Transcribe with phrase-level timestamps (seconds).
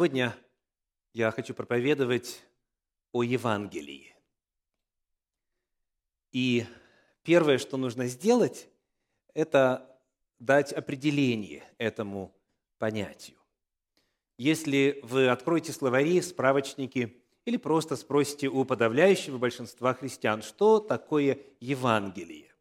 [0.00, 0.34] Сегодня
[1.12, 2.42] я хочу проповедовать
[3.12, 4.16] о Евангелии.
[6.32, 6.64] И
[7.22, 8.66] первое, что нужно сделать,
[9.34, 10.00] это
[10.38, 12.34] дать определение этому
[12.78, 13.36] понятию.
[14.38, 22.54] Если вы откроете словари, справочники или просто спросите у подавляющего большинства христиан, что такое Евангелие,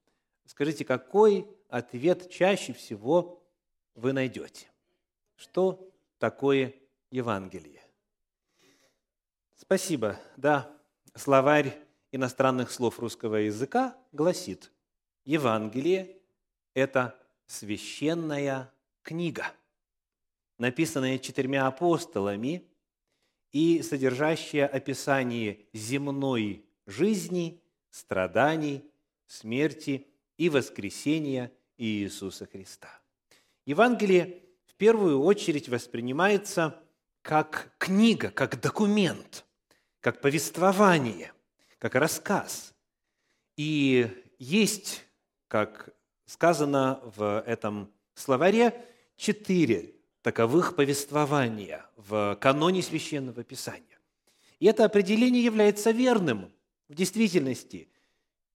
[0.43, 3.41] скажите, какой ответ чаще всего
[3.95, 4.67] вы найдете?
[5.37, 6.73] Что такое
[7.11, 7.81] Евангелие?
[9.55, 10.19] Спасибо.
[10.37, 10.71] Да,
[11.15, 11.77] словарь
[12.11, 14.71] иностранных слов русского языка гласит,
[15.25, 16.17] Евангелие–
[16.73, 19.51] это священная книга,
[20.57, 22.63] написанная четырьмя апостолами
[23.51, 28.83] и содержащая описание земной жизни, страданий,
[29.27, 30.07] смерти
[30.37, 32.89] и воскресения Иисуса Христа.
[33.65, 36.81] Евангелие в первую очередь воспринимается
[37.29, 39.45] как книга, как документ,
[39.99, 41.31] как повествование,
[41.77, 42.73] как рассказ.
[43.55, 45.05] И есть,
[45.47, 45.89] как
[46.25, 48.83] сказано в этом словаре,
[49.15, 53.99] четыре таковых повествования в каноне Священного Писания.
[54.57, 56.51] И это определение является верным.
[56.87, 57.89] В действительности,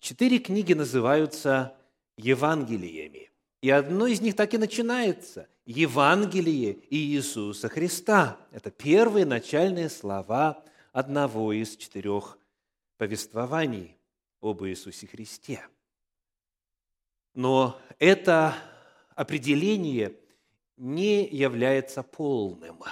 [0.00, 1.76] четыре книги называются
[2.16, 3.30] Евангелиями.
[3.64, 8.38] И одно из них так и начинается– Евангелие Иисуса Христа.
[8.50, 10.62] Это первые начальные слова
[10.92, 12.36] одного из четырех
[12.98, 13.96] повествований
[14.42, 15.66] об Иисусе Христе.
[17.32, 18.54] Но это
[19.14, 20.14] определение
[20.76, 22.82] не является полным.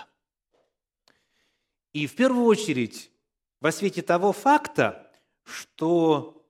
[1.93, 3.11] И в первую очередь
[3.61, 5.13] во свете того факта,
[5.45, 6.42] что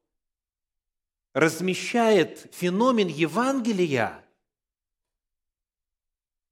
[1.35, 4.23] размещает феномен Евангелия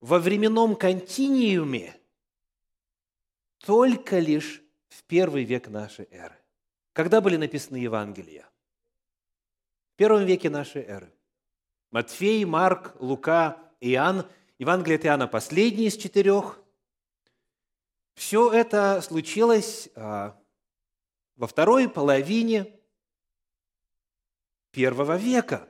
[0.00, 1.96] во временном континиуме
[3.58, 6.36] только лишь в первый век нашей эры.
[6.92, 8.48] Когда были написаны Евангелия?
[9.92, 11.12] В первом веке нашей эры.
[11.90, 14.26] Матфей, Марк, Лука, Иоанн.
[14.58, 16.58] Евангелие от Иоанна последний из четырех.
[18.14, 20.38] Все это случилось а,
[21.36, 22.79] во второй половине
[24.70, 25.68] первого века.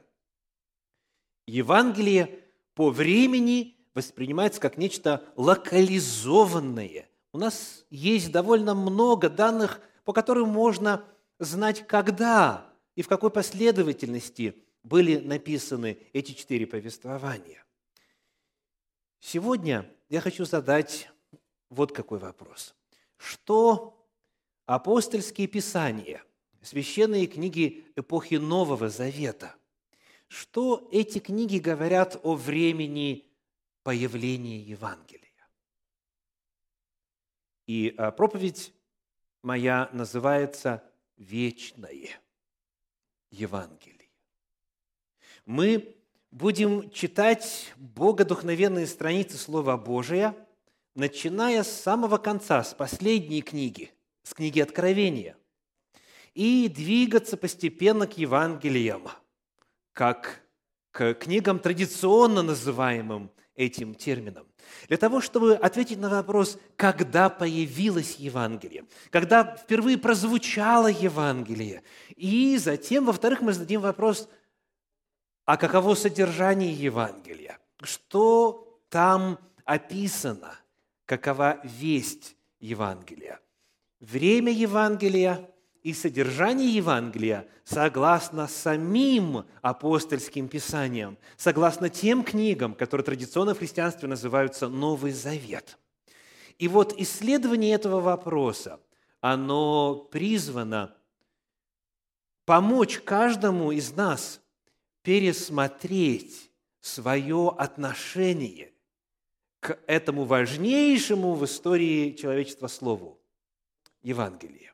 [1.47, 2.45] Евангелие
[2.75, 7.09] по времени воспринимается как нечто локализованное.
[7.33, 11.05] У нас есть довольно много данных, по которым можно
[11.39, 17.65] знать, когда и в какой последовательности были написаны эти четыре повествования.
[19.21, 21.11] Сегодня я хочу задать
[21.69, 22.75] вот какой вопрос.
[23.17, 24.07] Что
[24.67, 26.23] апостольские писания–
[26.63, 29.55] священные книги эпохи Нового Завета.
[30.29, 33.27] Что эти книги говорят о времени
[33.83, 35.21] появления Евангелия?
[37.67, 38.73] И а, проповедь
[39.43, 40.85] моя называется
[41.17, 42.21] «Вечное
[43.31, 44.11] Евангелие».
[45.47, 45.97] Мы
[46.31, 50.37] будем читать богодухновенные страницы Слова Божия,
[50.95, 55.37] начиная с самого конца, с последней книги, с книги Откровения
[56.41, 59.09] и двигаться постепенно к Евангелиям,
[59.93, 60.41] как
[60.91, 64.47] к книгам, традиционно называемым этим термином.
[64.89, 71.83] Для того, чтобы ответить на вопрос, когда появилось Евангелие, когда впервые прозвучало Евангелие.
[72.17, 74.27] И затем, во-вторых, мы зададим вопрос,
[75.45, 77.59] а каково содержание Евангелия?
[77.83, 80.59] Что там описано?
[81.05, 83.41] Какова весть Евангелия?
[84.01, 85.47] Время Евангелия
[85.83, 94.69] и содержание Евангелия согласно самим апостольским писаниям, согласно тем книгам, которые традиционно в христианстве называются
[94.69, 95.79] Новый Завет.
[96.59, 98.81] И вот исследование этого вопроса,
[99.21, 100.95] оно призвано
[102.45, 104.41] помочь каждому из нас
[105.03, 106.51] пересмотреть
[106.81, 108.73] свое отношение
[109.61, 113.21] к этому важнейшему в истории человечества слову–
[114.03, 114.70] Евангелию.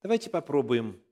[0.00, 1.02] Давайте попробуем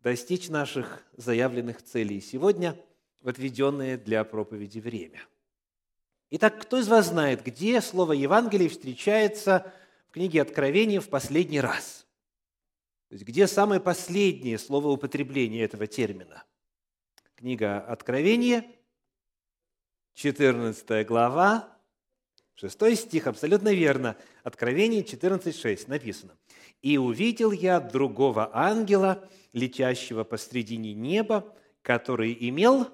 [0.00, 2.74] достичь наших заявленных целей сегодня
[3.20, 5.22] в отведенное для проповеди время.
[6.30, 9.70] Итак, кто из вас знает, где слово Евангелие встречается
[10.08, 12.06] в книге Откровения в последний раз?
[13.08, 16.42] То есть, где самое последнее слово употребления этого термина?
[17.34, 18.64] Книга Откровения,
[20.14, 21.75] 14 глава,
[22.56, 24.16] Шестой стих, абсолютно верно.
[24.42, 26.36] Откровение 14.6 написано.
[26.80, 32.88] «И увидел я другого ангела, летящего посредине неба, который имел,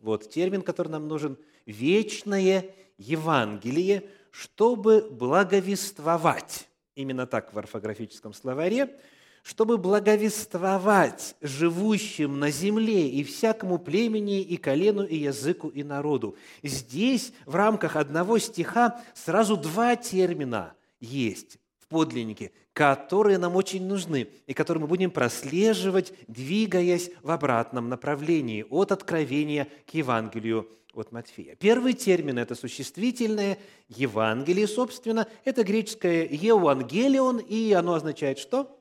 [0.00, 6.68] вот термин, который нам нужен, вечное Евангелие, чтобы благовествовать.
[6.94, 9.00] Именно так в орфографическом словаре
[9.42, 16.36] чтобы благовествовать живущим на земле и всякому племени, и колену, и языку, и народу.
[16.62, 24.28] Здесь в рамках одного стиха сразу два термина есть в подлиннике, которые нам очень нужны
[24.46, 31.54] и которые мы будем прослеживать, двигаясь в обратном направлении от Откровения к Евангелию от Матфея.
[31.54, 33.58] Первый термин– это существительное,
[33.88, 38.79] Евангелие, собственно, это греческое «евангелион», и оно означает что?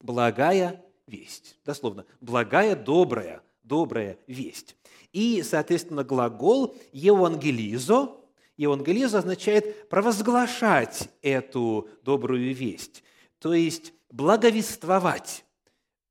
[0.00, 1.58] Благая весть.
[1.64, 4.76] Дословно, благая, добрая, добрая весть.
[5.12, 8.18] И, соответственно, глагол «евангелизо»
[8.58, 13.04] Евангелизо означает провозглашать эту добрую весть,
[13.38, 15.44] то есть благовествовать.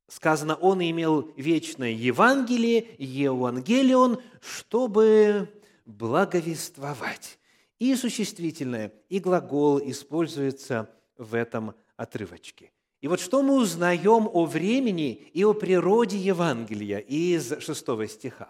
[0.07, 5.49] Сказано, он имел вечное Евангелие, Евангелион, чтобы
[5.85, 7.37] благовествовать.
[7.79, 12.71] И существительное, и глагол используется в этом отрывочке.
[13.01, 18.49] И вот что мы узнаем о времени и о природе Евангелия из шестого стиха?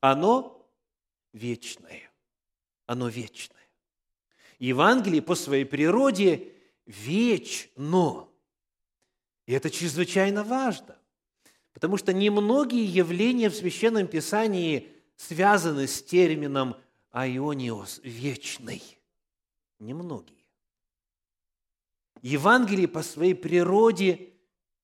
[0.00, 0.68] Оно
[1.32, 2.10] вечное.
[2.86, 3.58] Оно вечное.
[4.58, 6.52] Евангелие по своей природе
[6.86, 8.28] вечно.
[9.46, 10.96] И это чрезвычайно важно,
[11.72, 16.76] потому что немногие явления в Священном Писании связаны с термином
[17.10, 18.82] «айониос»– «вечный».
[19.80, 20.41] Немногие.
[22.22, 24.32] Евангелие по своей природе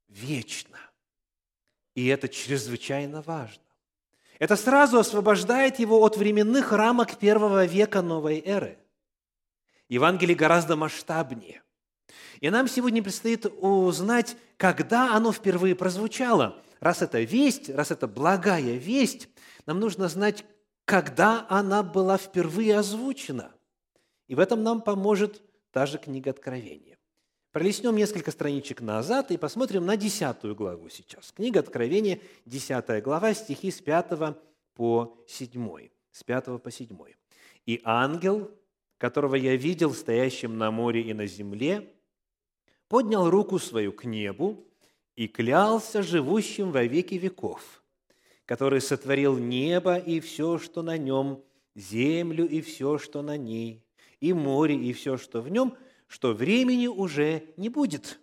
[0.09, 0.79] вечно.
[1.95, 3.63] И это чрезвычайно важно.
[4.39, 8.79] Это сразу освобождает его от временных рамок первого века новой эры.
[9.89, 11.63] Евангелие гораздо масштабнее.
[12.41, 16.63] И нам сегодня предстоит узнать, когда оно впервые прозвучало.
[16.81, 19.29] Раз это весть, раз это благая весть,
[19.67, 20.45] нам нужно знать,
[20.85, 23.53] когда она была впервые озвучена.
[24.29, 25.43] И в этом нам поможет
[25.73, 26.98] та же книга Откровения.
[27.51, 31.33] Пролистнем несколько страничек назад и посмотрим на десятую главу сейчас.
[31.33, 34.37] Книга Откровения, десятая глава, стихи с 5
[34.75, 35.89] по 7.
[36.13, 36.95] С 5 по 7.
[37.65, 38.51] «И ангел,
[38.99, 41.91] которого я видел стоящим на море и на земле,
[42.87, 44.69] поднял руку свою к небу
[45.17, 47.83] и клялся живущим во веки веков,
[48.45, 51.43] который сотворил небо и все, что на нем,
[51.75, 53.83] землю и все, что на ней,
[54.21, 55.75] и море и все, что в нем–
[56.09, 58.19] что времени уже не будет.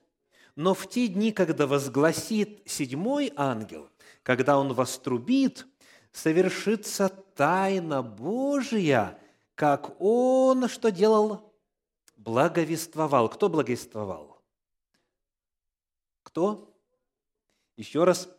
[0.55, 3.89] Но в те дни, когда возгласит седьмой ангел,
[4.23, 5.65] когда он вострубит,
[6.11, 9.17] совершится тайна Божия,
[9.53, 11.53] как он что делал?
[12.17, 13.29] Благовествовал.
[13.29, 14.41] Кто благовествовал?
[16.23, 16.73] Кто?
[17.77, 18.29] Еще раз.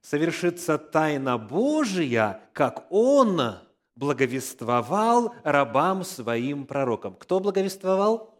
[0.00, 3.58] Совершится тайна Божия, как он
[3.94, 7.14] благовествовал рабам своим пророкам.
[7.14, 8.37] Кто благовествовал?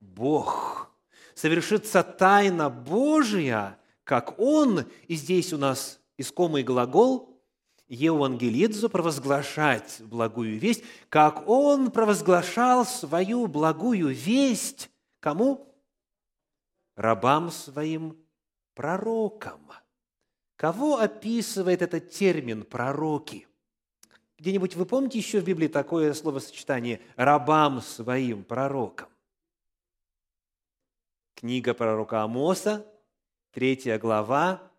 [0.00, 0.90] Бог.
[1.34, 7.42] Совершится тайна Божия, как Он, и здесь у нас искомый глагол
[7.88, 14.90] «евангелидзо»– провозглашать благую весть, как Он провозглашал свою благую весть
[15.20, 15.74] кому?
[16.94, 18.16] Рабам своим
[18.74, 19.60] пророкам.
[20.56, 23.46] Кого описывает этот термин «пророки»?
[24.38, 29.08] Где-нибудь вы помните еще в Библии такое словосочетание «рабам своим пророкам»?
[31.36, 32.86] Книга пророка Амоса,
[33.50, 34.72] третья глава,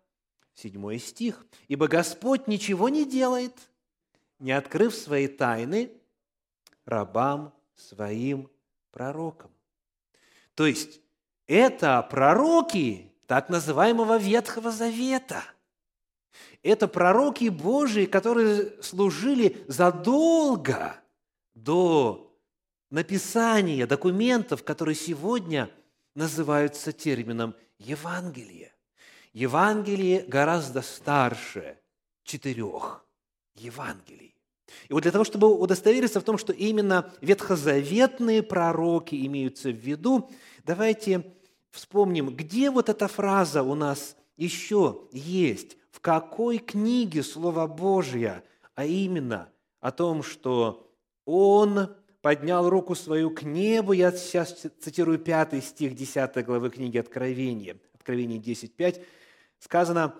[0.54, 1.46] седьмой стих.
[1.68, 3.52] «Ибо Господь ничего не делает,
[4.40, 5.92] не открыв свои тайны
[6.84, 8.50] рабам своим
[8.90, 9.52] пророкам».
[10.56, 11.00] То есть,
[11.46, 15.44] это пророки так называемого Ветхого Завета.
[16.64, 20.96] Это пророки Божии, которые служили задолго
[21.54, 22.36] до
[22.90, 25.70] написания документов, которые сегодня–
[26.18, 28.72] называются термином Евангелие.
[29.32, 31.78] Евангелие гораздо старше
[32.24, 33.04] четырех
[33.54, 34.34] Евангелий.
[34.88, 40.28] И вот для того, чтобы удостовериться в том, что именно ветхозаветные пророки имеются в виду,
[40.64, 41.24] давайте
[41.70, 48.42] вспомним, где вот эта фраза у нас еще есть, в какой книге Слово Божье,
[48.74, 50.90] а именно о том, что
[51.24, 57.78] Он поднял руку свою к небу, я сейчас цитирую 5 стих 10 главы книги Откровения,
[57.94, 59.04] Откровение 10.5,
[59.58, 60.14] сказано,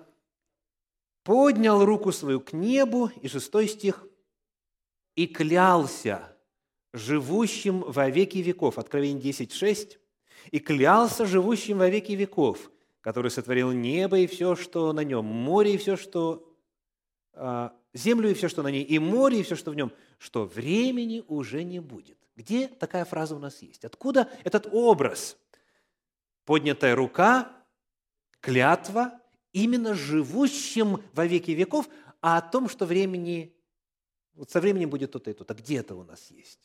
[1.24, 4.06] поднял руку свою к небу, и 6 стих,
[5.14, 6.36] и клялся
[6.92, 9.98] живущим во веки веков, Откровение 10.6,
[10.50, 15.74] и клялся живущим во веки веков, который сотворил небо и все, что на нем, море
[15.74, 16.48] и все, что
[17.32, 20.44] а, землю и все, что на ней, и море и все, что в нем, что
[20.44, 22.18] времени уже не будет.
[22.36, 23.84] Где такая фраза у нас есть?
[23.84, 25.36] Откуда этот образ?
[26.44, 27.52] Поднятая рука,
[28.40, 29.20] клятва
[29.52, 31.88] именно живущим во веки веков,
[32.20, 33.54] а о том, что времени,
[34.34, 35.54] вот со временем будет то-то и то-то.
[35.54, 36.60] Где это у нас есть?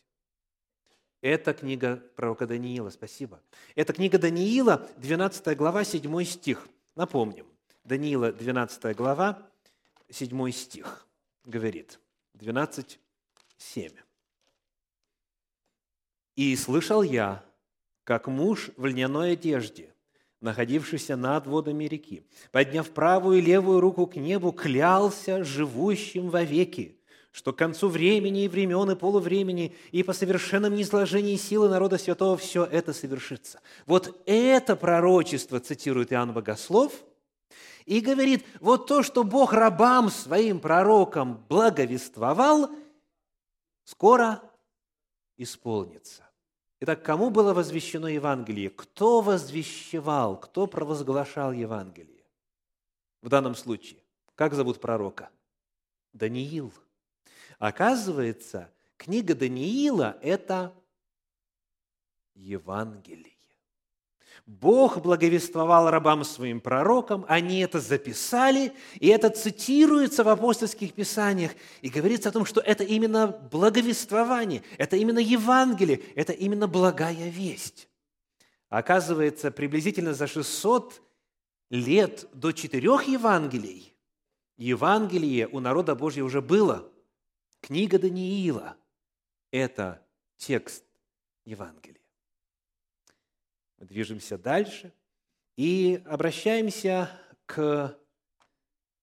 [1.22, 3.42] Это книга пророка Даниила, спасибо.
[3.76, 6.68] Это книга Даниила, 12 глава, 7 стих.
[6.96, 7.48] Напомним,
[7.84, 9.42] Даниила, 12 глава,
[10.10, 11.08] 7 стих
[11.46, 12.00] говорит,
[12.34, 13.00] 12,
[13.58, 13.92] 7.
[16.36, 17.44] «И слышал я,
[18.04, 19.94] как муж в льняной одежде,
[20.42, 27.00] находившийся над водами реки, подняв правую и левую руку к небу, клялся живущим вовеки,
[27.32, 32.36] что к концу времени и времен и полувремени и по совершенном низложении силы народа святого
[32.36, 33.62] все это совершится.
[33.86, 36.94] Вот это пророчество цитирует Иоанн Богослов
[37.86, 42.70] и говорит, вот то, что Бог рабам своим пророкам благовествовал,
[43.84, 44.42] скоро
[45.38, 46.24] исполнится.
[46.80, 48.70] Итак, кому было возвещено Евангелие?
[48.70, 52.26] Кто возвещевал, кто провозглашал Евангелие?
[53.22, 54.04] В данном случае,
[54.36, 55.30] как зовут пророка?
[56.12, 56.74] Даниил.
[57.58, 60.74] Оказывается, книга Даниила– это
[62.34, 63.33] Евангелие.
[64.46, 71.90] Бог благовествовал рабам своим пророкам, они это записали, и это цитируется в апостольских писаниях, и
[71.90, 77.88] говорится о том, что это именно благовествование, это именно Евангелие, это именно благая весть.
[78.70, 81.02] Оказывается, приблизительно за 600
[81.70, 83.94] лет до четырех Евангелий
[84.58, 86.90] Евангелие у народа Божьего уже было.
[87.62, 88.78] Книга Даниила–
[89.52, 90.06] это
[90.38, 90.84] текст
[91.46, 92.03] Евангелия.
[93.78, 94.94] Мы движемся дальше
[95.56, 97.10] и обращаемся
[97.46, 97.98] к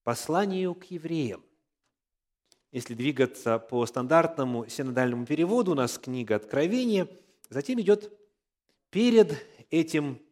[0.02, 1.44] посланию к евреям.
[2.72, 7.08] Если двигаться по стандартному синодальному переводу, у нас книга Откровения,
[7.48, 8.12] затем идет
[8.90, 10.22] перед этим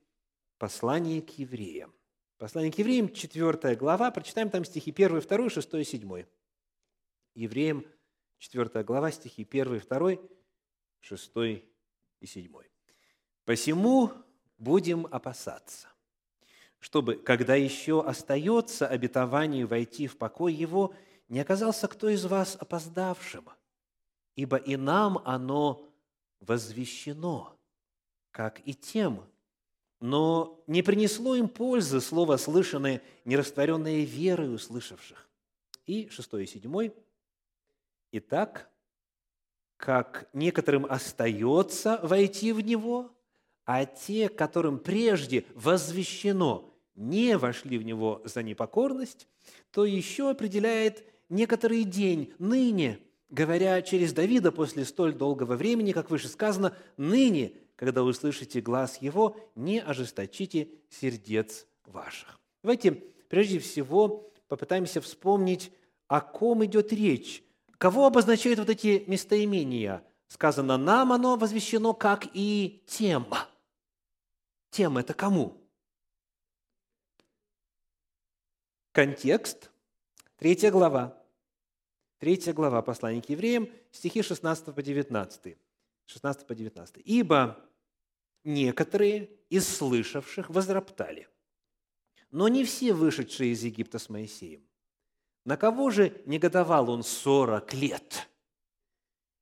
[0.59, 1.95] послание к евреям.
[2.39, 6.25] Послание к евреям, 4 глава, прочитаем там стихи 1, 2, 6 и 7.
[7.35, 7.85] Евреям,
[8.39, 10.17] 4 глава, стихи 1, 2,
[11.01, 11.33] 6
[12.21, 12.53] и 7.
[13.45, 14.13] «Посему,
[14.59, 15.89] будем опасаться,
[16.81, 20.95] чтобы, когда еще остается обетование войти в покой его,
[21.29, 23.49] не оказался кто из вас опоздавшим,
[24.35, 25.89] ибо и нам оно
[26.41, 27.57] возвещено,
[28.31, 29.25] как и тем,
[30.01, 35.29] но не принесло им пользы слово, слышанное, нерастворенное верой услышавших.
[35.87, 36.95] И шестой и седьмой.
[38.13, 38.71] Итак,
[39.77, 43.13] как некоторым остается войти в него–
[43.69, 49.29] а те, которым прежде возвещено, не вошли в него за непокорность,
[49.73, 52.99] то еще определяет некоторый день, ныне,
[53.29, 59.37] говоря через Давида после столь долгого времени, как выше сказано, ныне, когда услышите глаз его,
[59.55, 62.41] не ожесточите сердец ваших.
[62.63, 62.93] Давайте
[63.29, 65.71] прежде всего попытаемся вспомнить,
[66.07, 67.43] о ком идет речь,
[67.77, 70.03] кого обозначают вот эти местоимения.
[70.29, 73.27] Сказано, нам оно возвещено, как и тем–
[74.71, 75.61] тем это кому?
[78.93, 79.71] Контекст,
[80.37, 81.15] третья глава.
[82.19, 85.57] Третья глава послания к евреям, стихи 16 по 19.
[86.07, 87.03] 16 по 19.
[87.05, 87.65] «Ибо
[88.43, 91.29] некоторые из слышавших возроптали,
[92.31, 94.67] но не все вышедшие из Египта с Моисеем.
[95.45, 98.29] На кого же негодовал он сорок лет?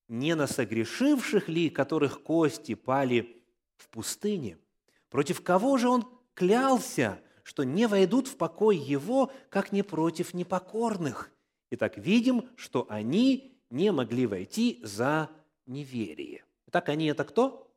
[0.09, 3.43] Не на согрешивших ли, которых кости пали
[3.77, 4.59] в пустыне–
[5.11, 11.31] Против кого же он клялся, что не войдут в покой его, как не против непокорных?
[11.71, 15.31] Итак, видим, что они не могли войти за
[15.67, 16.45] неверие.
[16.69, 17.73] Итак, они это кто?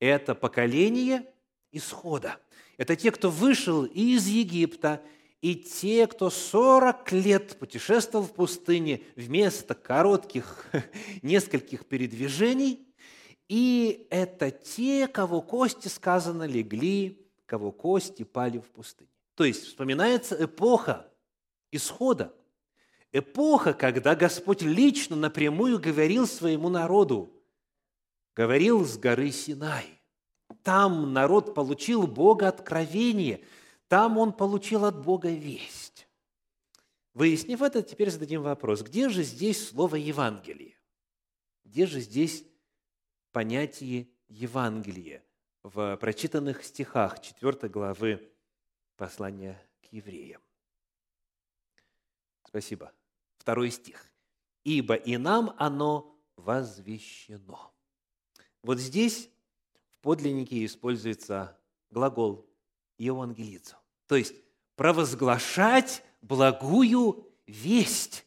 [0.00, 1.26] Это поколение
[1.72, 2.38] исхода.
[2.76, 5.02] Это те, кто вышел из Египта,
[5.40, 10.66] и те, кто 40 лет путешествовал в пустыне вместо коротких
[11.22, 12.86] нескольких передвижений,
[13.48, 19.10] и это те, кого кости, сказано, легли, кого кости пали в пустыне.
[19.34, 21.10] То есть вспоминается эпоха
[21.70, 22.34] исхода,
[23.12, 27.32] эпоха, когда Господь лично напрямую говорил своему народу,
[28.34, 29.86] говорил с горы Синай.
[30.62, 33.44] Там народ получил Бога откровение,
[33.88, 36.08] там он получил от Бога весть.
[37.12, 40.76] Выяснив это, теперь зададим вопрос, где же здесь слово Евангелие?
[41.64, 42.44] Где же здесь
[43.34, 45.24] понятие Евангелия
[45.64, 48.32] в прочитанных стихах 4 главы
[48.96, 50.40] послания к евреям.
[52.46, 52.92] Спасибо.
[53.36, 54.06] Второй стих.
[54.62, 57.74] «Ибо и нам оно возвещено».
[58.62, 59.28] Вот здесь
[59.90, 61.58] в подлиннике используется
[61.90, 62.48] глагол
[62.98, 63.76] «евангелицу»,
[64.06, 64.34] то есть
[64.76, 68.24] провозглашать благую весть.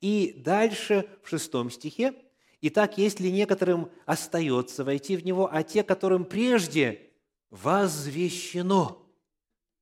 [0.00, 2.23] И дальше в шестом стихе
[2.66, 7.10] «Итак, если некоторым остается войти в него, а те, которым прежде
[7.50, 9.06] возвещено».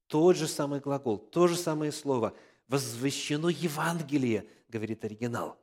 [0.08, 2.34] Тот же самый глагол, то же самое слово.
[2.66, 5.60] «Возвещено Евангелие», говорит оригинал.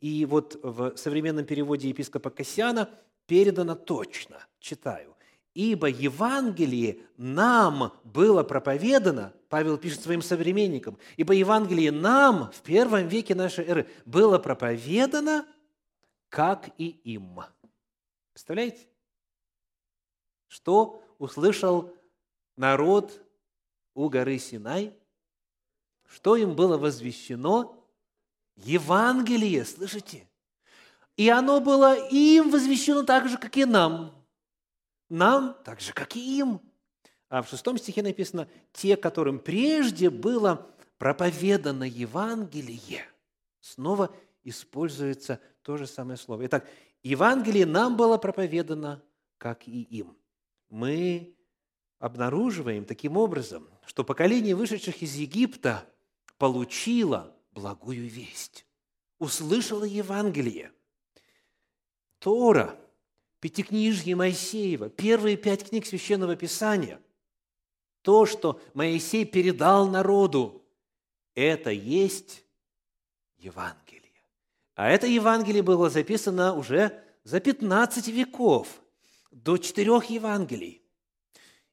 [0.00, 2.90] И вот в современном переводе епископа Кассиана
[3.26, 5.14] передано точно, читаю.
[5.54, 13.36] «Ибо Евангелие нам было проповедано», Павел пишет своим современникам, «ибо Евангелие нам в первом веке
[13.36, 15.46] нашей эры было проповедано,
[16.28, 17.40] как и им».
[18.32, 18.86] Представляете?
[20.46, 21.94] Что услышал
[22.56, 23.20] народ
[23.94, 24.96] у горы Синай?
[26.06, 27.84] Что им было возвещено?
[28.56, 30.28] Евангелие, слышите?
[31.16, 34.24] И оно было им возвещено так же, как и нам.
[35.08, 36.60] Нам так же, как и им.
[37.28, 40.66] А в шестом стихе написано, те, которым прежде было
[40.96, 43.04] проповедано Евангелие,
[43.60, 44.14] снова
[44.48, 46.46] используется то же самое слово.
[46.46, 46.68] Итак,
[47.02, 49.02] Евангелие нам было проповедано,
[49.38, 50.16] как и им.
[50.68, 51.34] Мы
[51.98, 55.88] обнаруживаем таким образом, что поколение вышедших из Египта
[56.36, 58.66] получило благую весть,
[59.18, 60.72] услышало Евангелие.
[62.18, 62.78] Тора,
[63.40, 67.00] Пятикнижье Моисеева, первые пять книг Священного Писания,
[68.02, 70.64] то, что Моисей передал народу,
[71.34, 72.44] это есть
[73.36, 73.87] Евангелие.
[74.78, 78.68] А это Евангелие было записано уже за 15 веков,
[79.32, 80.82] до четырех Евангелий.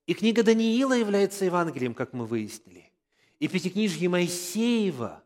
[0.08, 2.92] И книга Даниила является Евангелием, как мы выяснили.
[3.38, 5.24] И Пятикнижье Моисеева,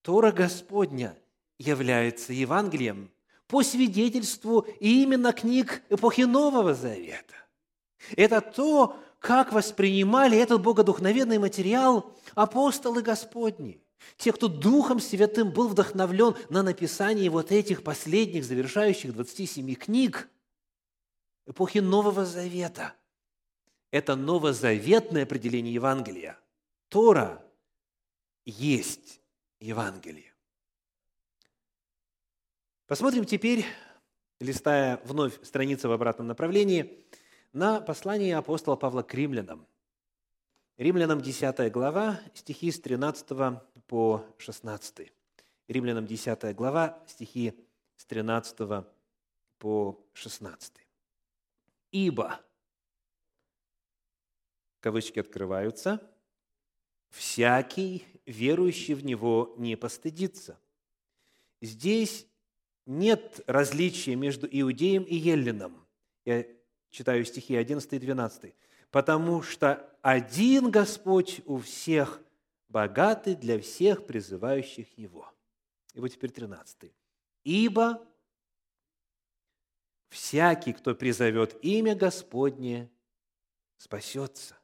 [0.00, 1.14] Тора Господня,
[1.58, 3.10] является Евангелием
[3.48, 7.36] по свидетельству именно книг эпохи Нового Завета.
[8.16, 13.82] Это то, как воспринимали этот богодухновенный материал апостолы Господни,
[14.16, 20.28] те, кто Духом Святым был вдохновлен на написание вот этих последних, завершающих 27 книг
[21.46, 22.94] эпохи Нового Завета.
[23.90, 26.38] Это новозаветное определение Евангелия.
[26.88, 27.44] Тора
[28.44, 29.20] есть
[29.60, 30.32] Евангелие.
[32.86, 33.64] Посмотрим теперь,
[34.40, 37.04] листая вновь страницу в обратном направлении,
[37.52, 39.66] на послание апостола Павла к римлянам.
[40.76, 43.60] Римлянам 10 глава, стихи с 13
[43.90, 45.12] по 16.
[45.66, 47.52] Римлянам 10 глава, стихи
[47.96, 48.86] с 13
[49.58, 50.74] по 16.
[51.90, 52.40] «Ибо,
[54.78, 56.00] кавычки открываются,
[57.08, 60.56] всякий, верующий в Него, не постыдится.
[61.60, 62.28] Здесь
[62.86, 65.84] нет различия между иудеем и еллином.
[66.24, 66.46] Я
[66.90, 68.54] читаю стихи 11 и 12.
[68.92, 72.22] «Потому что один Господь у всех,
[72.70, 75.30] богатый для всех призывающих Его».
[75.92, 76.92] И вот теперь 13.
[77.44, 78.06] «Ибо
[80.08, 82.90] всякий, кто призовет имя Господне,
[83.76, 84.56] спасется».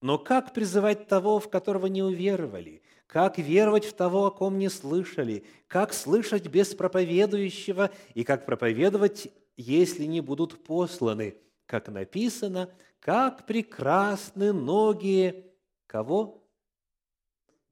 [0.00, 2.82] Но как призывать того, в которого не уверовали?
[3.06, 5.44] Как веровать в того, о ком не слышали?
[5.66, 7.90] Как слышать без проповедующего?
[8.14, 11.36] И как проповедовать, если не будут посланы?
[11.66, 15.52] Как написано, как прекрасны ноги
[15.86, 16.37] кого?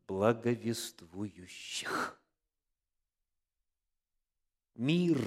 [0.06, 2.20] Благовествующих.
[4.74, 5.18] Мир,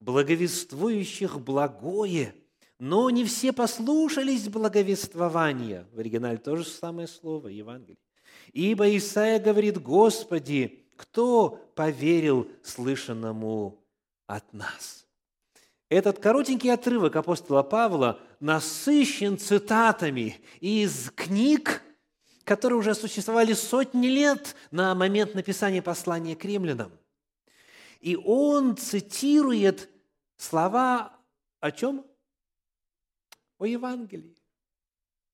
[0.00, 2.34] благовествующих благое–
[2.78, 5.86] но не все послушались благовествования.
[5.92, 7.98] В оригинале то же самое слово, Евангелие.
[8.52, 13.84] Ибо Исаия говорит, Господи, кто поверил слышанному
[14.26, 15.06] от нас?
[15.88, 21.82] Этот коротенький отрывок апостола Павла насыщен цитатами из книг,
[22.48, 26.90] которые уже существовали сотни лет на момент написания послания к римлянам.
[28.00, 29.90] И он цитирует
[30.38, 31.12] слова
[31.60, 32.06] о чем?
[33.58, 34.34] о Евангелии.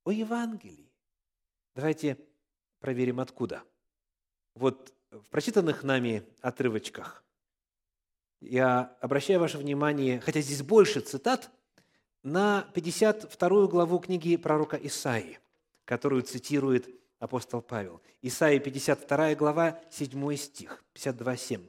[0.05, 0.91] О Евангелии.
[1.77, 2.19] Давайте
[2.81, 3.63] проверим, откуда.
[4.55, 7.23] Вот в прочитанных нами отрывочках
[8.41, 11.51] я обращаю ваше внимание, хотя здесь больше цитат,
[12.23, 15.39] на 52 главу книги пророка Исаии,
[15.85, 16.89] которую цитирует
[17.25, 18.01] апостол Павел.
[18.23, 21.61] Исаии 52 глава, 7 стих, 52-7.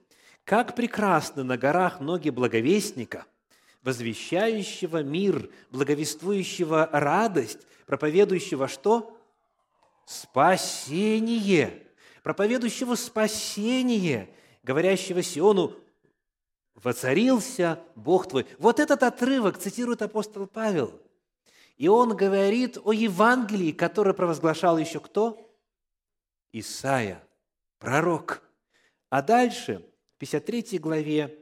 [0.43, 3.25] «Как прекрасны на горах ноги благовестника–
[3.85, 9.15] возвещающего мир, благовествующего радость, проповедующего что?
[10.05, 11.83] Спасение.
[12.23, 14.27] Проповедующего спасение,
[14.63, 15.73] говорящего Сиону,
[16.73, 18.47] воцарился Бог твой.
[18.57, 20.99] Вот этот отрывок цитирует апостол Павел.
[21.77, 25.44] И он говорит о Евангелии, которое провозглашал еще кто?
[26.59, 27.21] Исаия,
[27.79, 28.41] пророк.
[29.09, 31.37] А дальше, в 53 главе,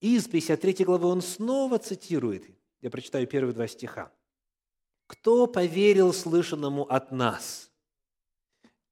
[0.00, 2.46] из 53 главы он снова цитирует,
[2.80, 4.12] я прочитаю первые два стиха.
[5.08, 7.70] «Кто поверил слышанному от нас?»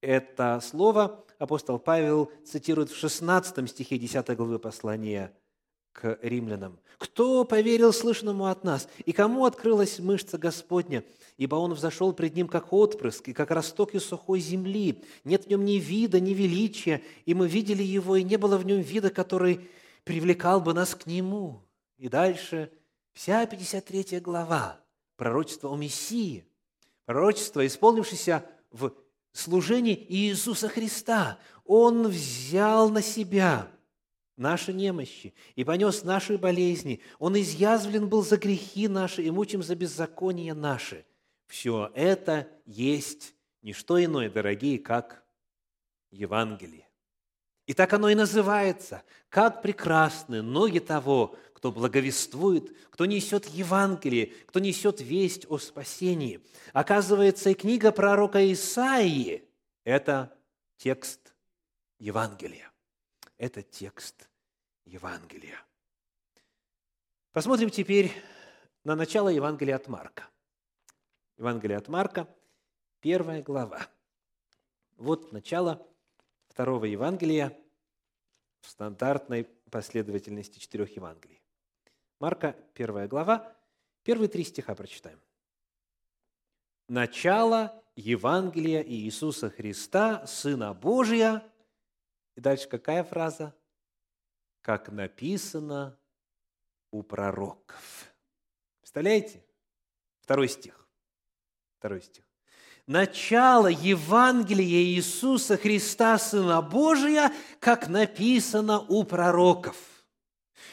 [0.00, 5.32] Это слово апостол Павел цитирует в 16 стихе 10 главы послания
[5.92, 6.78] к римлянам.
[6.98, 11.04] «Кто поверил слышанному от нас, и кому открылась мышца Господня?
[11.36, 15.02] Ибо он взошел пред ним, как отпрыск, и как росток из сухой земли.
[15.24, 18.66] Нет в нем ни вида, ни величия, и мы видели его, и не было в
[18.66, 19.68] нем вида, который
[20.04, 21.62] привлекал бы нас к нему».
[21.98, 22.72] И дальше
[23.12, 24.80] вся 53 глава,
[25.16, 26.44] пророчество о Мессии,
[27.04, 28.92] пророчество, исполнившееся в
[29.32, 31.38] служении Иисуса Христа.
[31.64, 33.68] Он взял на себя–
[34.42, 37.00] наши немощи и понес наши болезни.
[37.18, 41.06] Он изъязвлен был за грехи наши и мучим за беззакония наши.
[41.46, 45.22] Все это есть не что иное, дорогие, как
[46.10, 46.88] Евангелие.
[47.66, 49.02] И так оно и называется.
[49.28, 56.40] Как прекрасны ноги того, кто благовествует, кто несет Евангелие, кто несет весть о спасении.
[56.72, 59.44] Оказывается, и книга пророка Исаии–
[59.84, 60.36] это
[60.76, 61.32] текст
[62.00, 62.72] Евангелия.
[63.38, 64.28] Это текст
[64.84, 65.58] Евангелия.
[67.32, 68.12] Посмотрим теперь
[68.84, 70.28] на начало Евангелия от Марка.
[71.38, 72.28] Евангелие от Марка,
[73.00, 73.88] первая глава.
[74.96, 75.86] Вот начало
[76.48, 77.58] второго Евангелия
[78.60, 81.42] в стандартной последовательности четырех Евангелий.
[82.20, 83.56] Марка, первая глава,
[84.02, 85.20] первые три стиха прочитаем.
[86.88, 91.42] Начало Евангелия Иисуса Христа, Сына Божия.
[92.36, 93.54] И дальше какая фраза?
[94.62, 95.98] Как написано
[96.90, 98.14] у пророков.
[98.80, 99.44] Представляете?
[100.20, 100.88] Второй стих.
[101.78, 102.24] Второй стих.
[102.86, 109.76] Начало Евангелия Иисуса Христа, Сына Божия, как написано у пророков.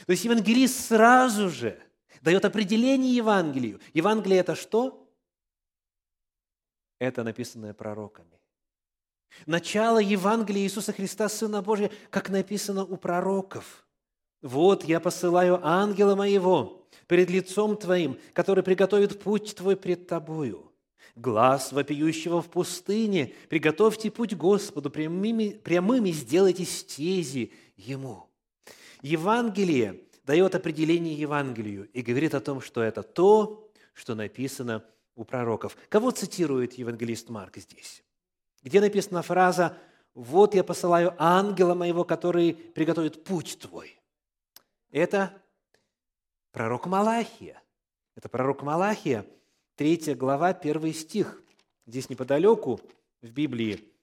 [0.06, 1.82] То есть евангелист сразу же
[2.22, 3.80] дает определение Евангелию.
[3.94, 5.08] Евангелие– это что?
[7.00, 8.39] Это написанное пророками.
[9.46, 13.88] Начало Евангелия Иисуса Христа, Сына Божия, как написано у пророков.
[14.42, 20.72] «Вот я посылаю ангела моего перед лицом твоим, который приготовит путь твой пред тобою.
[21.16, 28.30] Глаз вопиющего в пустыне, приготовьте путь Господу, прямыми, прямыми сделайте стези Ему».
[29.02, 34.84] Евангелие дает определение Евангелию и говорит о том, что это то, что написано
[35.16, 35.76] у пророков.
[35.90, 38.04] Кого цитирует евангелист Марк здесь?
[38.64, 39.78] Где написана фраза
[40.14, 44.00] «Вот я посылаю ангела моего, который приготовит путь твой».
[44.92, 45.34] Это
[46.52, 47.62] пророк Малахия.
[48.16, 49.26] Это пророк Малахия,
[49.76, 51.42] третья глава, первый стих.
[51.86, 52.82] Здесь неподалеку
[53.22, 53.94] в Библии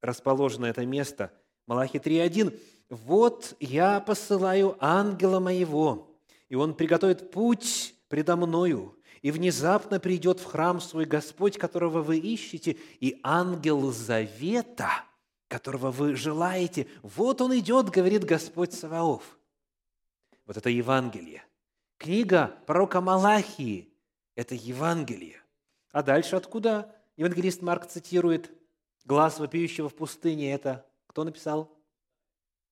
[0.00, 1.32] расположено это место.
[1.66, 2.58] Малахия 3.1.
[2.90, 10.44] «Вот я посылаю ангела моего, и он приготовит путь предо мною, и внезапно придет в
[10.44, 15.04] храм свой Господь, которого вы ищете, и ангел завета,
[15.48, 16.86] которого вы желаете.
[17.02, 19.38] Вот он идет, говорит Господь Саваоф.
[20.46, 21.44] Вот это Евангелие.
[21.98, 23.92] Книга пророка Малахии–
[24.36, 25.42] это Евангелие.
[25.90, 28.52] А дальше откуда евангелист Марк цитирует
[29.04, 31.76] «Глаз вопиющего в пустыне»– это кто написал?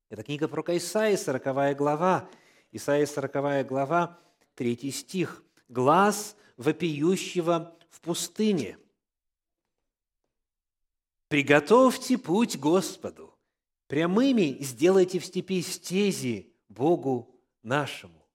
[0.08, 2.28] Это книга пророка Исаии, 40 глава.
[2.70, 4.18] Исаия, 40 глава,
[4.54, 8.78] 3 стих глаз вопиющего в пустыне.
[11.28, 13.34] Приготовьте путь Господу,
[13.88, 18.26] прямыми сделайте в степи стези Богу нашему.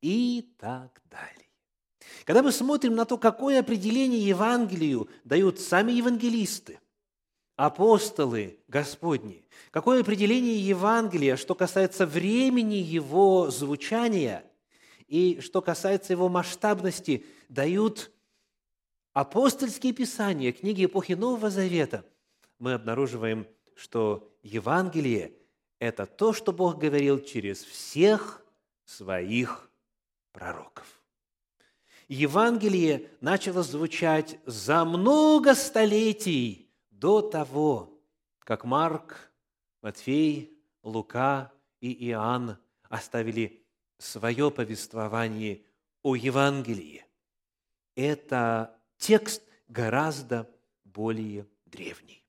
[0.00, 1.48] И так далее.
[2.24, 6.80] Когда мы смотрим на то, какое определение Евангелию дают сами евангелисты,
[7.56, 14.44] апостолы Господни, какое определение Евангелия, что касается времени его звучания–
[15.08, 18.10] и что касается его масштабности, дают
[19.12, 22.04] апостольские писания, книги эпохи Нового Завета,
[22.58, 25.32] мы обнаруживаем, что Евангелие–
[25.78, 28.44] это то, что Бог говорил через всех
[28.84, 29.70] своих
[30.32, 31.02] пророков.
[32.08, 37.98] Евангелие начало звучать за много столетий до того,
[38.40, 39.32] как Марк,
[39.80, 43.63] Матфей, Лука и Иоанн оставили
[43.98, 45.62] свое повествование
[46.02, 47.04] о Евангелии.
[47.94, 50.50] Это текст гораздо
[50.84, 52.24] более древний.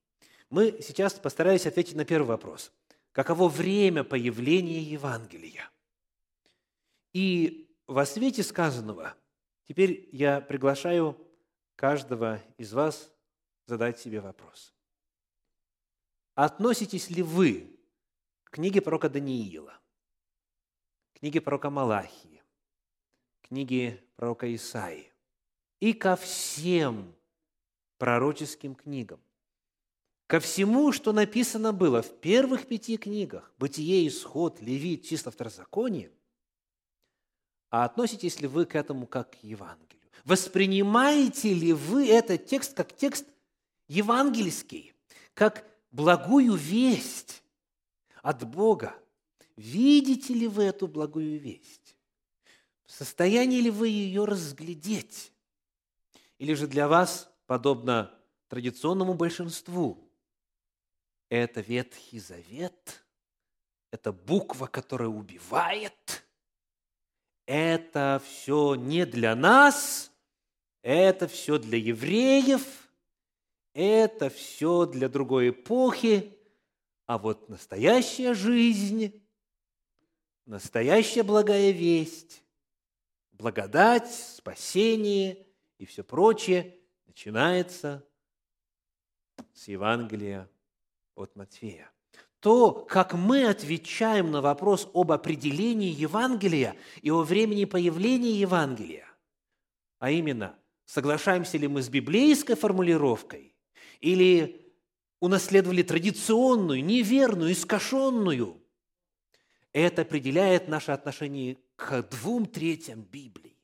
[0.50, 2.72] Мы сейчас постарались ответить на первый вопрос.
[3.12, 5.70] Каково время появления Евангелия?
[7.14, 9.16] И во свете сказанного,
[9.68, 11.18] теперь я приглашаю
[11.76, 13.12] каждого из вас
[13.66, 14.74] задать себе вопрос.
[16.36, 17.80] Относитесь ли вы
[18.44, 19.80] к книге пророка Даниила,
[21.16, 22.42] книге пророка Малахии,
[23.42, 25.12] книге пророка Исаии
[25.80, 27.16] и ко всем
[27.98, 29.20] пророческим книгам,
[30.28, 36.12] ко всему, что написано было в первых пяти книгах, Бытие, Исход, Левит, Чисто Второзаконие,
[37.70, 40.02] а относитесь ли вы к этому как к Евангелию?
[40.24, 43.26] Воспринимаете ли вы этот текст как текст
[43.88, 44.94] евангельский,
[45.34, 47.44] как благую весть
[48.22, 48.96] от Бога?
[49.56, 51.96] Видите ли вы эту благую весть?
[52.86, 55.32] В состоянии ли вы ее разглядеть?
[56.38, 58.12] Или же для вас, подобно
[58.50, 60.10] традиционному большинству,
[61.30, 63.04] это Ветхий Завет,
[63.92, 66.26] это буква, которая убивает,
[67.46, 70.12] это все не для нас,
[70.82, 72.90] это все для евреев,
[73.74, 76.38] это все для другой эпохи,
[77.06, 79.25] а вот настоящая жизнь,
[80.46, 82.44] настоящая благая весть,
[83.32, 85.46] благодать, спасение
[85.78, 88.06] и все прочее начинается
[89.54, 90.50] с Евангелия
[91.16, 91.92] от Матфея.
[92.40, 99.08] То, как мы отвечаем на вопрос об определении Евангелия и о времени появления Евангелия,
[99.98, 100.56] а именно,
[100.86, 103.56] соглашаемся ли мы с библейской формулировкой
[104.00, 104.72] или
[105.20, 108.62] унаследовали традиционную, неверную, искаженную,
[109.82, 113.58] это определяет наше отношение к двум третьим Библии.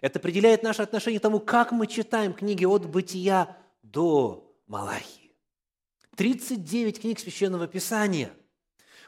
[0.00, 5.32] Это определяет наше отношение к тому, как мы читаем книги от Бытия до Малахии.
[6.16, 8.32] 39 книг Священного Писания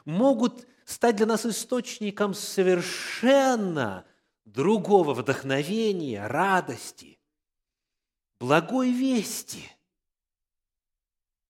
[0.05, 4.05] могут стать для нас источником совершенно
[4.45, 7.19] другого вдохновения, радости,
[8.39, 9.69] благой вести,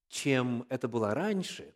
[0.09, 1.75] чем это было раньше,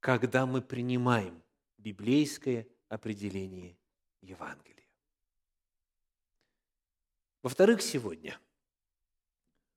[0.00, 1.42] когда мы принимаем
[1.80, 3.76] библейское определение
[4.20, 4.86] Евангелия.
[7.42, 8.38] Во-вторых, сегодня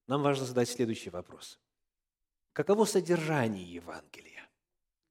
[0.08, 1.60] нам важно задать следующий вопрос.
[2.52, 4.50] Каково содержание Евангелия?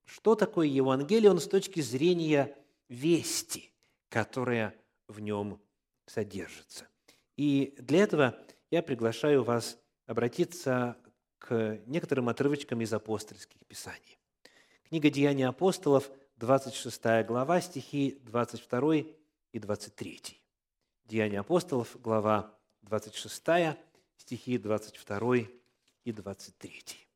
[0.05, 2.57] Что такое Евангелие он с точки зрения
[2.88, 3.72] вести,
[4.09, 4.78] которая
[5.09, 5.61] в нем
[6.07, 6.88] содержится?
[7.37, 8.38] И для этого
[8.70, 10.98] я приглашаю вас обратиться
[11.38, 14.18] к некоторым отрывочкам из апостольских писаний.
[14.85, 16.11] Книга «Деяния апостолов»,
[16.42, 19.14] 26 глава, стихи 22
[19.52, 20.40] и 23.
[21.05, 23.78] Деяния апостолов, глава 26,
[24.16, 25.48] стихи 22
[26.05, 27.09] и 23.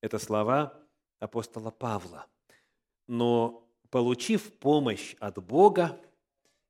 [0.00, 0.72] Это слова
[1.18, 2.26] апостола Павла.
[3.06, 6.00] Но, получив помощь от Бога,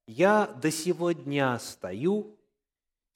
[0.09, 2.37] я до сего дня стою,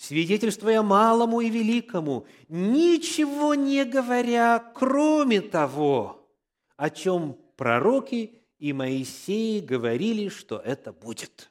[0.06, 6.28] свидетельствуя малому и великому, ничего не говоря, кроме того,
[6.76, 11.50] о чем пророки и Моисей говорили, что это будет.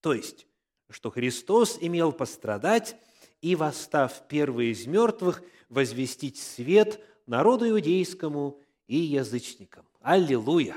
[0.00, 0.46] То есть,
[0.90, 2.96] что Христос имел пострадать
[3.40, 9.86] и, восстав первый из мертвых, возвестить свет– народу иудейскому и язычникам.
[10.00, 10.76] Аллилуйя!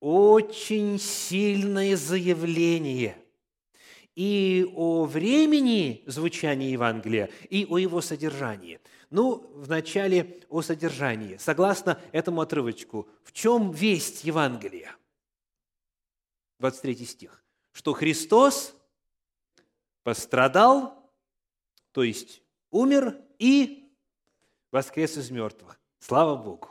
[0.00, 3.16] Очень сильное заявление
[4.14, 8.80] и о времени звучания Евангелия, и о его содержании.
[9.10, 11.36] Ну, вначале о содержании.
[11.36, 14.96] Согласно этому отрывочку, в чем весть Евангелия?
[16.60, 17.44] 23 стих.
[17.72, 18.74] Что Христос
[20.02, 21.10] пострадал,
[21.92, 23.92] то есть умер и
[24.70, 25.80] воскрес из мертвых.
[25.98, 26.68] Слава Богу!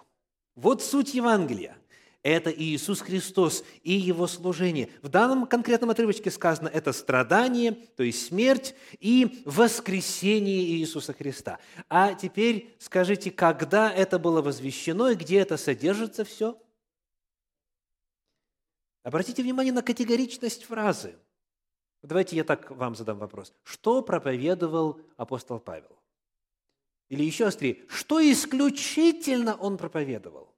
[0.56, 1.78] Вот суть Евангелия.
[2.24, 4.90] Это Иисус Христос и Его служение.
[5.02, 11.60] В данном конкретном отрывочке сказано, это страдание, то есть смерть и воскресение Иисуса Христа.
[11.90, 16.58] А теперь скажите, когда это было возвещено и где это содержится все?
[19.04, 21.18] Обратите внимание на категоричность фразы.
[22.04, 23.54] Давайте я так вам задам вопрос.
[23.64, 26.00] Что проповедовал апостол Павел?
[27.10, 30.53] Или еще острее, что исключительно он проповедовал?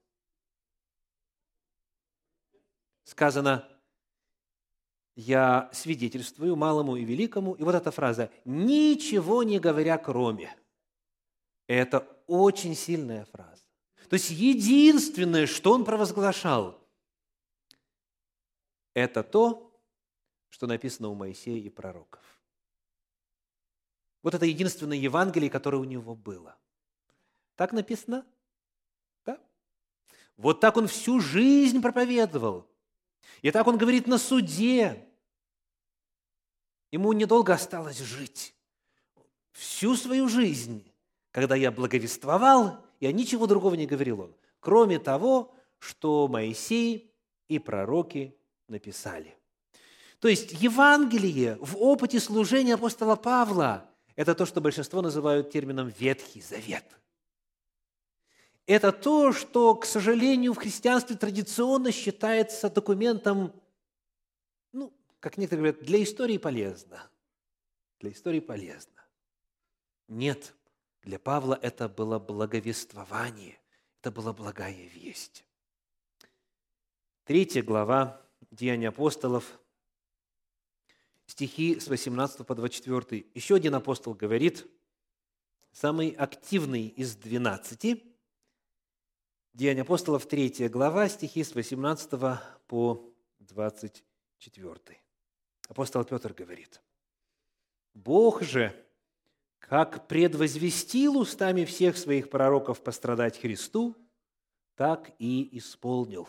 [3.06, 3.68] Сказано,
[5.16, 10.54] я свидетельствую малому и великому, и вот эта фраза, ничего не говоря кроме.
[11.68, 13.64] Это очень сильная фраза.
[14.10, 16.80] То есть единственное, что он провозглашал,
[18.94, 19.72] это то,
[20.50, 22.24] что написано у Моисея и пророков.
[24.24, 26.58] Вот это единственное Евангелие, которое у него было.
[27.56, 28.26] Так написано?
[29.26, 29.40] Да?
[30.38, 32.68] Вот так он всю жизнь проповедовал.
[33.42, 35.08] И так он говорит на суде.
[36.92, 38.56] Ему недолго осталось жить.
[39.52, 40.92] Всю свою жизнь,
[41.32, 47.14] когда я благовествовал, я ничего другого не говорил он, кроме того, что Моисей
[47.48, 48.36] и пророки
[48.68, 49.36] написали.
[50.20, 56.42] То есть Евангелие в опыте служения апостола Павла– это то, что большинство называют термином «Ветхий
[56.42, 56.86] Завет».
[58.68, 63.54] Это то, что, к сожалению, в христианстве традиционно считается документом,
[64.72, 67.08] ну, как некоторые говорят, для истории полезно.
[68.00, 69.06] Для истории полезно.
[70.08, 70.56] Нет,
[71.04, 73.60] для Павла это было благовествование,
[74.02, 75.46] это была благая весть.
[77.24, 79.60] Третья глава Деяния апостолов,
[81.28, 83.26] стихи с 18 по 24.
[83.36, 84.68] Еще один апостол говорит,
[85.72, 88.15] самый активный из 12,
[89.56, 92.10] Деяния апостолов, 3 глава, стихи с 18
[92.68, 94.76] по 24.
[95.70, 96.82] Апостол Петр говорит,
[97.94, 98.76] «Бог же,
[99.60, 103.96] как предвозвестил устами всех своих пророков пострадать Христу,
[104.76, 106.28] так и исполнил.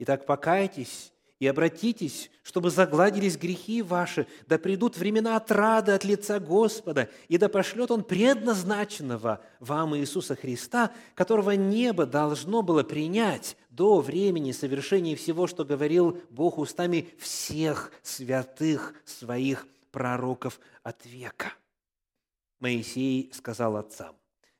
[0.00, 1.11] Итак, покайтесь
[1.42, 7.48] и обратитесь, чтобы загладились грехи ваши, да придут времена отрады от лица Господа, и да
[7.48, 15.48] пошлет Он предназначенного вам Иисуса Христа, которого небо должно было принять до времени совершения всего,
[15.48, 21.54] что говорил Бог устами всех святых своих пророков от века.
[22.60, 24.14] Моисей сказал отцам,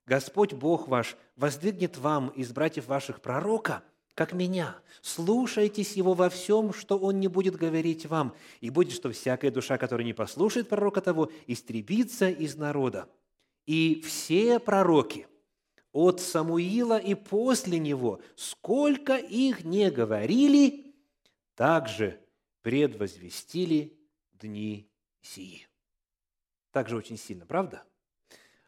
[0.04, 3.84] «Господь Бог ваш воздвигнет вам из братьев ваших пророка–
[4.14, 4.77] как меня.
[5.01, 9.79] Слушайтесь его во всем, что он не будет говорить вам, и будет, что всякая душа,
[9.79, 13.09] которая не послушает пророка того, истребится из народа.
[13.64, 15.27] И все пророки,
[15.92, 20.94] от Самуила и после него, сколько их не говорили,
[21.55, 22.20] также
[22.61, 23.98] предвозвестили
[24.33, 25.66] дни сии.
[26.70, 27.85] Также очень сильно, правда?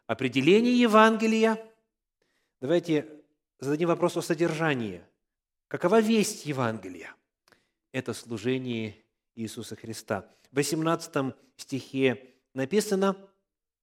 [0.07, 1.59] Определение Евангелия.
[2.61, 3.23] Давайте
[3.59, 5.03] зададим вопрос о содержании–
[5.67, 7.15] Какова весть Евангелия?
[7.91, 8.95] Это служение
[9.35, 10.29] Иисуса Христа.
[10.51, 13.17] В 18 стихе написано,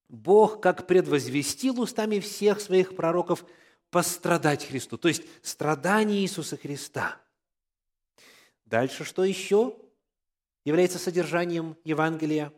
[0.09, 3.45] Бог как предвозвестил устами всех своих пророков
[3.91, 7.21] пострадать Христу, то есть страдание Иисуса Христа.
[8.65, 9.77] Дальше что еще
[10.65, 12.53] является содержанием Евангелия?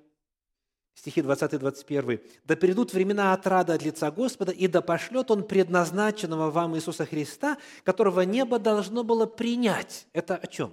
[0.95, 2.21] Стихи 20-21.
[2.45, 7.59] «Да перейдут времена отрада от лица Господа, и да пошлет Он предназначенного вам Иисуса Христа,
[7.83, 10.07] которого небо должно было принять».
[10.13, 10.73] Это о чем?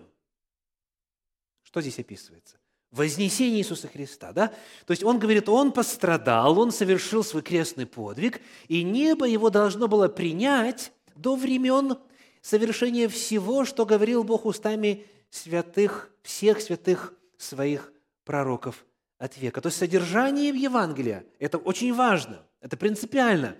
[1.63, 2.57] Что здесь описывается?
[2.91, 4.49] Вознесение Иисуса Христа, да?
[4.85, 9.87] То есть он говорит, он пострадал, он совершил свой крестный подвиг, и небо его должно
[9.87, 11.97] было принять до времен
[12.41, 17.93] совершения всего, что говорил Бог устами святых, всех святых своих
[18.25, 18.85] пророков
[19.21, 19.61] от века.
[19.61, 23.55] То есть содержание Евангелия– это очень важно, это принципиально.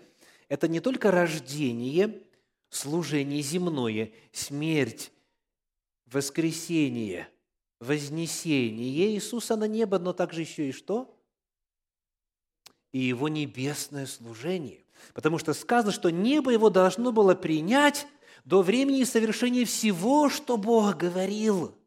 [0.50, 2.24] Это не только рождение,
[2.69, 5.12] служение земное, смерть,
[6.08, 7.30] воскресение,
[7.80, 11.15] вознесение Иисуса на небо, но также еще и что?
[12.91, 14.84] И Его небесное служение.
[15.13, 18.08] Потому что сказано, что небо Его должно было принять
[18.45, 21.78] до времени совершения всего, что Бог говорил–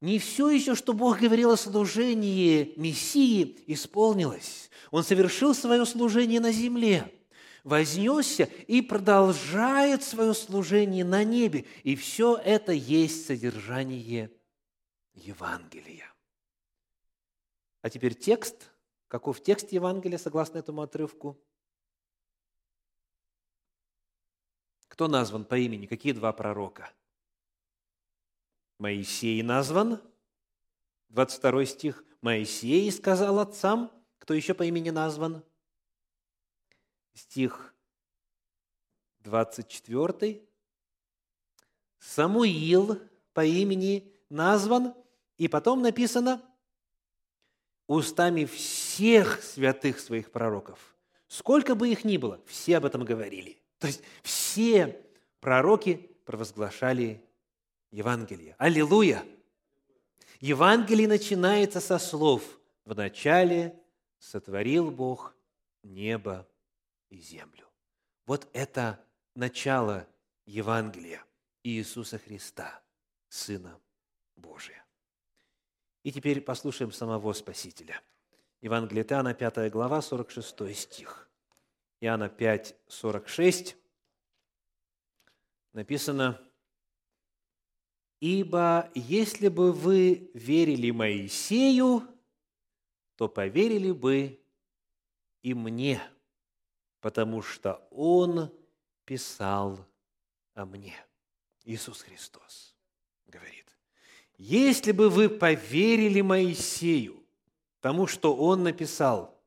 [0.00, 4.70] не все еще, что Бог говорил о служении Мессии, исполнилось.
[4.90, 7.12] Он совершил свое служение на земле,
[7.64, 11.66] вознесся и продолжает свое служение на небе.
[11.84, 14.30] И все это есть содержание
[15.12, 16.10] Евангелия.
[17.82, 18.70] А теперь текст.
[19.06, 21.36] Каков текст Евангелия, согласно этому отрывку?
[24.86, 25.86] Кто назван по имени?
[25.86, 26.92] Какие два пророка?
[28.80, 30.00] Моисей назван,
[31.10, 35.44] 22 стих, Моисей сказал отцам, кто еще по имени назван?
[37.12, 37.74] Стих
[39.18, 40.42] 24.
[41.98, 42.98] Самуил
[43.34, 44.94] по имени назван,
[45.36, 46.40] и потом написано
[47.86, 50.96] устами всех святых своих пророков.
[51.28, 53.58] Сколько бы их ни было, все об этом говорили.
[53.78, 55.04] То есть все
[55.40, 57.22] пророки провозглашали
[57.90, 58.54] Евангелие.
[58.58, 59.24] Аллилуйя!
[60.40, 62.42] Евангелие начинается со слов
[62.84, 63.78] «В начале
[64.18, 65.34] сотворил Бог
[65.82, 66.48] небо
[67.08, 67.68] и землю».
[68.26, 70.06] Вот это начало
[70.46, 71.24] Евангелия
[71.62, 72.82] Иисуса Христа,
[73.28, 73.78] Сына
[74.36, 74.84] Божия.
[76.02, 78.00] И теперь послушаем самого Спасителя.
[78.62, 81.28] Евангелие от Иоанна, 5 глава, 46 стих.
[82.00, 83.76] Иоанна 5, 46.
[85.72, 86.40] написано,
[88.20, 92.06] «Ибо если бы вы верили Моисею,
[93.16, 94.38] то поверили бы
[95.42, 96.02] и мне,
[97.00, 98.52] потому что он
[99.04, 99.84] писал
[100.54, 100.94] о мне».
[101.64, 102.76] Иисус Христос
[103.26, 103.66] говорит,
[104.36, 107.20] «Если бы вы поверили Моисею,
[107.80, 109.42] тому, что он написал,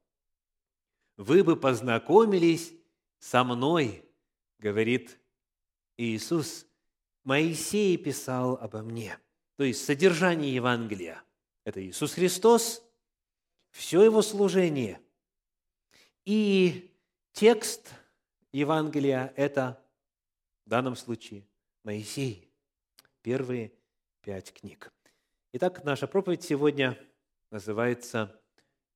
[1.18, 2.74] вы бы познакомились
[3.20, 4.04] со мной,
[4.60, 5.20] говорит
[5.98, 6.66] Иисус.
[7.24, 9.18] Моисей писал обо мне.
[9.56, 11.24] То есть содержание Евангелия–
[11.64, 12.84] это Иисус Христос,
[13.72, 15.00] все его служение.
[16.26, 16.92] И
[17.32, 17.94] текст
[18.52, 19.84] Евангелия– это
[20.66, 21.46] в данном случае
[21.84, 22.52] Моисей,
[23.22, 23.74] первые
[24.22, 24.92] пять книг.
[25.54, 26.98] Итак, наша проповедь сегодня
[27.52, 28.42] называется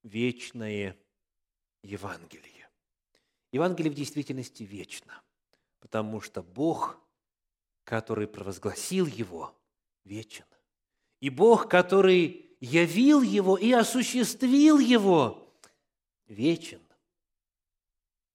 [0.02, 0.96] «Вечное
[1.82, 2.68] Евангелие».
[3.52, 5.22] Евангелие в действительности вечно,
[5.80, 7.00] потому что Бог,
[7.88, 9.58] который провозгласил его,
[10.04, 10.44] вечен.
[11.20, 15.58] И Бог, который явил его и осуществил его,
[16.26, 16.82] вечен.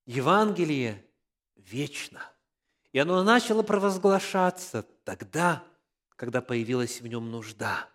[0.08, 1.06] Евангелие
[1.56, 2.24] вечно.
[2.93, 5.64] И оно начало провозглашаться тогда,
[6.16, 7.88] когда появилась в нем нужда.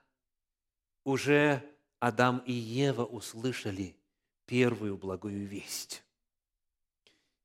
[1.02, 3.96] Уже Адам и Ева услышали
[4.46, 6.04] первую благую весть.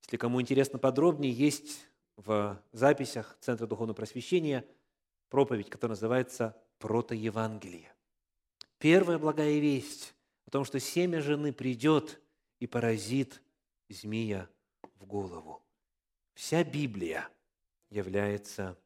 [0.03, 4.65] Если кому интересно подробнее, есть в записях Центра Духовного Просвещения
[5.29, 7.93] проповедь, которая называется «Протоевангелие».
[8.77, 10.13] Первая благая весть
[10.45, 12.21] о том, что семя жены придет
[12.59, 13.41] и поразит
[13.89, 14.49] змея
[14.95, 15.63] в голову.
[16.33, 17.29] Вся Библия
[17.89, 18.77] является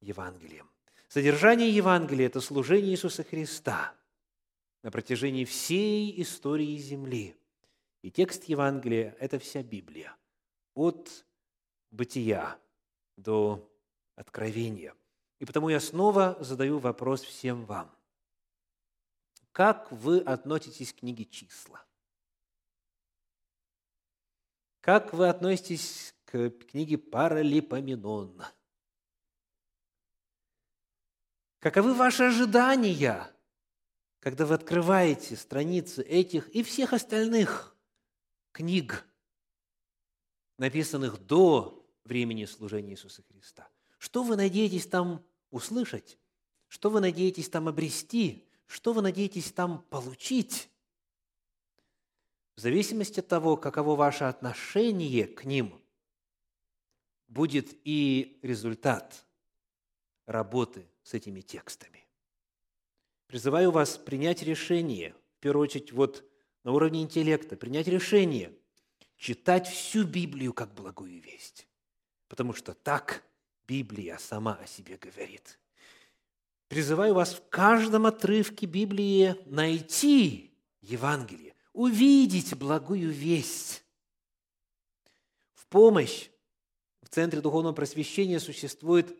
[0.00, 0.70] Евангелием.
[1.08, 3.94] Содержание Евангелия– это служение Иисуса Христа–
[4.84, 7.34] на протяжении всей истории Земли.
[8.02, 10.14] И текст Евангелия– это вся Библия,
[10.74, 11.24] от
[11.90, 12.58] бытия
[13.16, 13.70] до
[14.16, 14.94] откровения.
[15.38, 17.94] И потому я снова задаю вопрос всем вам.
[19.52, 21.84] Как вы относитесь к книге «Числа»?
[24.80, 28.42] Как вы относитесь к книге «Паралипоменон»?
[31.60, 33.34] Каковы ваши ожидания
[34.24, 37.76] когда вы открываете страницы этих и всех остальных
[38.52, 39.06] книг,
[40.56, 43.68] написанных до времени служения Иисуса Христа.
[43.98, 46.18] Что вы надеетесь там услышать?
[46.68, 48.46] Что вы надеетесь там обрести?
[48.66, 50.68] Что вы надеетесь там получить?
[52.56, 55.80] В зависимости от того, каково ваше отношение к ним,
[57.28, 59.24] будет и результат
[60.26, 62.06] работы с этими текстами.
[63.26, 66.24] Призываю вас принять решение, в первую очередь вот
[66.62, 68.52] на уровне интеллекта, принять решение
[69.16, 71.66] читать всю Библию как благую весть,
[72.34, 73.22] потому что так
[73.68, 75.60] Библия сама о себе говорит.
[76.66, 83.84] Призываю вас в каждом отрывке Библии найти Евангелие, увидеть благую весть.
[85.52, 86.28] В помощь
[87.02, 89.16] в Центре Духовного Просвещения существует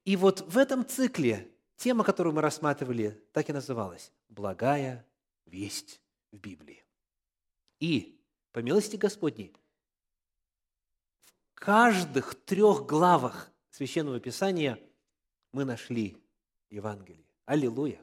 [0.04, 5.06] И вот в этом цикле тема, которую мы рассматривали, так и называлась «Благая
[5.46, 6.00] весть
[6.32, 6.84] в Библии».
[7.78, 8.20] И,
[8.52, 9.54] по милости Господней,
[11.54, 14.78] каждых трех главах Священного Писания
[15.52, 16.16] мы нашли
[16.70, 17.24] Евангелие.
[17.46, 18.00] Аллилуйя!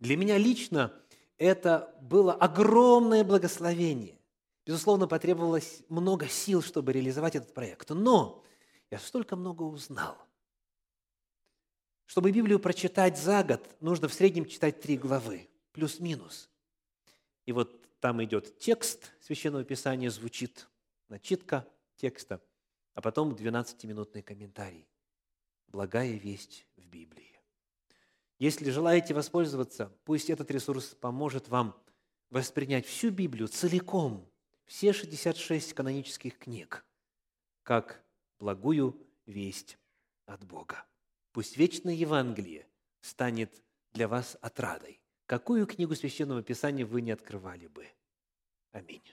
[0.00, 0.92] Для меня лично
[1.36, 4.18] это было огромное благословение.
[4.66, 7.90] Безусловно, потребовалось много сил, чтобы реализовать этот проект.
[7.90, 8.44] Но
[8.90, 10.16] я столько много узнал–
[12.08, 16.48] чтобы Библию прочитать за год, нужно в среднем читать три главы, плюс-минус.
[17.44, 20.68] И вот там идет текст Священного Писания, звучит
[21.10, 22.40] начитка текста,
[22.98, 24.88] а потом 12-минутный комментарий.
[25.68, 27.38] Благая весть в Библии.
[28.40, 31.80] Если желаете воспользоваться, пусть этот ресурс поможет вам
[32.30, 34.28] воспринять всю Библию целиком,
[34.64, 36.84] все 66 канонических книг,
[37.62, 38.04] как
[38.40, 39.78] благую весть
[40.26, 40.84] от Бога.
[41.30, 42.66] Пусть вечное Евангелие
[43.00, 45.00] станет для вас отрадой.
[45.26, 47.86] Какую книгу Священного Писания вы не открывали бы?
[48.72, 49.04] Аминь.